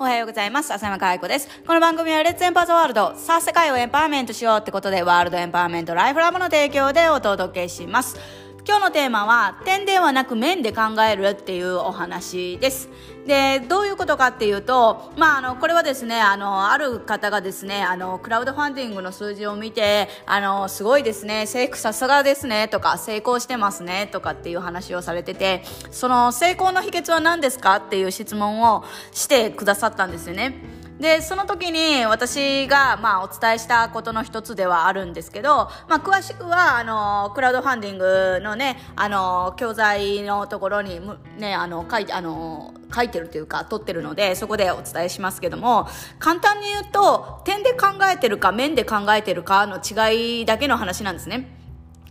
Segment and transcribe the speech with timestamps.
[0.00, 0.72] おはようございます。
[0.72, 1.48] 浅山かい子です。
[1.66, 8.16] この番組はレッツエンパーザワールド、さあ世界をエンパワーメントしようってことで、ワールドエンパワーメントライフラボの提供でお届けします。
[8.68, 12.90] 今日のテーマは、点ではなく面で考えるっていうお話です。
[13.26, 30.60] で、どういうことかっていうと、まあ、あの、これはですね、あの、ある方がですね、あの、クラウドファンディングの数字を見て、あの、すごいですね、成功さすがですね、とか、成功してますね、とかっていう話をされてて、その成功の秘訣は何ですかっていう質問をしてくださったんですよね。
[31.00, 41.00] でその時に私が、まあ、お伝えしたことの一つではあるんですけど、まあ、詳しくはあのクラウドファンディングのねあの教材のところに、
[41.38, 45.86] ね、あの書いてあの書いてるというか取ってるのでそこでお伝えしますけども
[46.18, 51.57] 簡単に言うと点で考えてるか面で考えてるかの違いだけの話なんですね。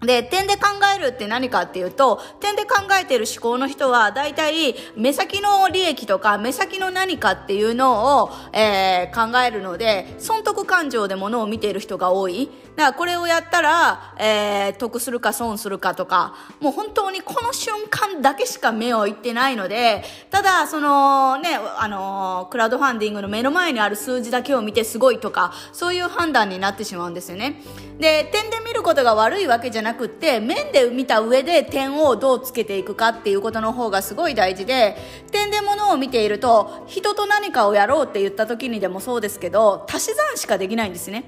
[0.00, 12.48] で、点で考えるって何かっていうと、点で考えてる思考の人は、大体、目先の利益とか、目先の何かっていうのを、えー、考えるので、損得感情で物を見ている人が多い。
[12.76, 27.60] だから、これをやったら、えー、得するか損するかとか、もう本当にこの瞬間だけしか目をいってないので、ただ、その、ね、あの、クラウドファンディングの目の前にある数字だけを見てすごいとか、そういう判断になってしまうんですよね。
[27.98, 34.96] で、点で見ることが悪いわけじゃないなくって面で見た上で点をどうつけていくかっていうことの方がすごい大事で
[35.30, 41.24] 点で物を見ていると人と何かをやろうって言った時にでもそうですけど足し算しかできないんですね。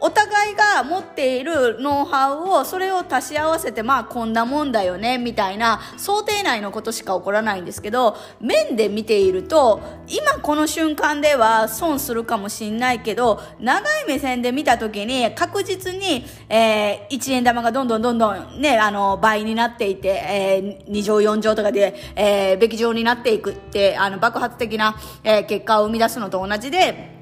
[0.00, 27.13] お互いが持っているノウハウをそれを足し合わせてまあこんなもんだよねみたいな想定内のことしか起こらないんですけど面で見ていると今この瞬間では損するかもしんないけど長い目線で見た時に確実に、えー、1円玉がどんどんどんどんねあの倍になっていて、えー、2乗4乗とかで、えー、べき乗になっていくってあの爆発的な、えー、結果を生み出すのと同じで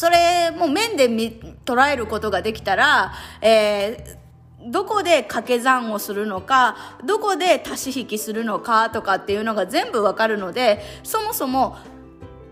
[0.00, 11.76] それも面で見捉えることができたら、えー、どこで掛け算をするのか、どこで足し引きするのかとかっていうのが全部わかるので、そもそも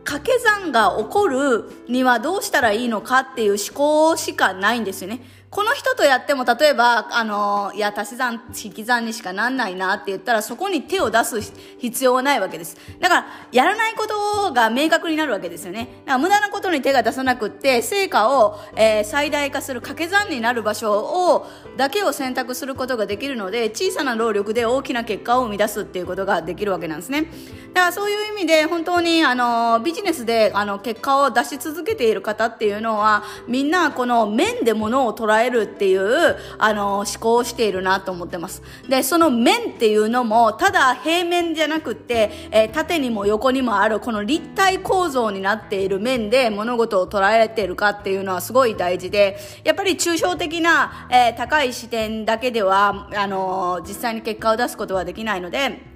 [0.05, 5.23] 掛け算が起こるにはどうしたらいいのかっていう思考しかないんですよね。
[5.51, 11.41] この人とやっても、例えば、あの、いや、足し算、引き算にしかなんないなって言ったら、そこに手を出す
[11.79, 12.77] 必要はないわけです。
[13.01, 16.03] だから、やらないことが明確になるわけですよね。
[16.05, 21.47] だから、無駄なことに手が出さなくって、成果を、えー、最大化する掛け算になる場所を、
[21.79, 27.23] だけを選択することができるので、小さな労力で大きな結果を生み出すっていうことができるわけなんですね。
[27.73, 38.63] だから、そういう意味で、本当に、あの、ビジネスで、あの、結果を出し続けている方っていうのは、みんな、この面で物を捉ええるっていうあの思考をしているなと思ってます。
[38.89, 55.88] でその面っていうのもただ平面じゃなくて、えー、縦にも横にもあるこの立体構造になっている面で物事を捉えているかっていうのはすごい大事でやっぱり抽象的な、えー、高い視点だけではあの実際に結果を出すことはできないので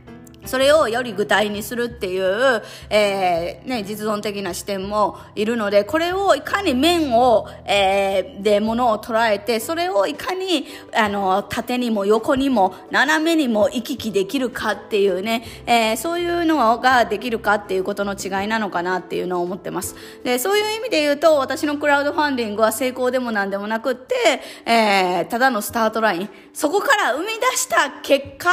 [0.44, 19.94] それをより具体にするっていう、えー、ね、実存的な視点もいるので、これをいかに面を、えー、で物を捉えて、それをいかに、あの、縦にも横にも斜めにも行き来できるかっていうね、えー、そういうのができるかっていうことの違いなのかなっていうのを思ってます。
[20.24, 24.14] で、そういう意味で言うと、私のクラウドファンディングは成功でも何でもなくって、
[24.66, 26.28] えー、ただのスタートライン。
[26.52, 28.50] そこから生み出した結果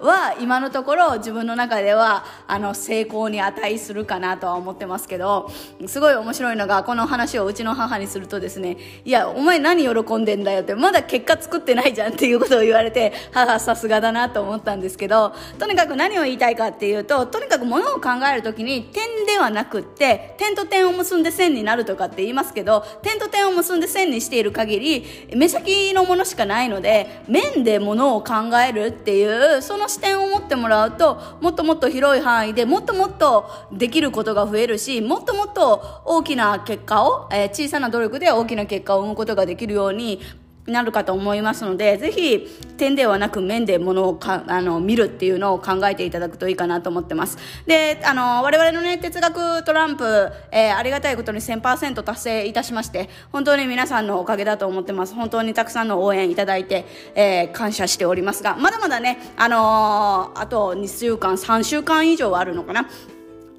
[0.00, 5.50] は、今のところ自自分の中ではあの成功に値するかなとは思ってますけど
[5.86, 8.76] すごい面白いのがこの話をうちの母にするとですね
[9.06, 28.34] いやお前何喜んでんだよってまだ結果作ってないじゃんっていうことを言われて母さすがだなと思ったんですけどとにかく何を言いたいかっていうととにかくものを考える時に点ではなくって点と点を結んで線になるとかって言いますけど点と点を結んで線にしている限り目先のものしかないので面でものを考
[28.68, 40.20] えるっていうその視点を持ってもらうともっともっと広い範囲でもっともっとできることが増えるしもっともっと大きな結果を、えー、小さな努力で大きな結果を生むことができるように
[40.66, 47.36] なるかと思いますので、ぜひ点ではなく面でものをかあの見るっていうのを考えていただくといいかなと思ってます。
[47.66, 55.14] で、あの、我々のね、哲学トランプ、えー、ありがたいことに1000%達成いたしまして、本当に皆さんのおかげだと思ってます。
[55.14, 56.84] 本当にたくさんの応援いただいて、
[57.16, 62.88] えー、感謝しておりますが、まだまだね、あのー、あと2週間、3週間以上はあるのかな。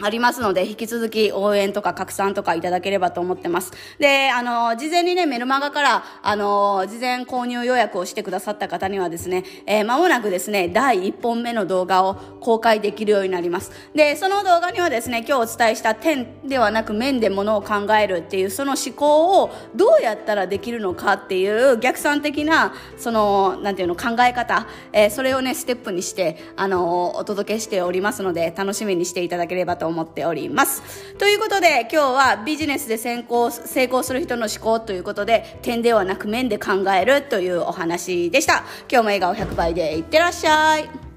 [0.04, 3.72] ありますので、引き続き応援とか拡散とかいただければと思ってます。
[4.00, 13.72] で、あの、事前にね、メルマガから、あの、事前購入予約をしてくださった方にはですね、えー、間もなくですね、第1本目の動画を公開できるようになります。
[13.96, 30.82] で、その動画にはですね、今日お伝えした点ではなく面でものを考えるっていう、その思考をどうやったらできるのかっていう逆算的な、その、なんていうの、考え方、えー、それをね、ステップにして、あの、お届けしておりますので、楽しみにしていただければと思います思っております。
[31.18, 38.66] ということで、今日はビジネスで成功成功する人の思考ということで、点ではなく面で考えるというお話でした。
[38.90, 41.13] 今日も笑顔100倍でいってらっしゃい。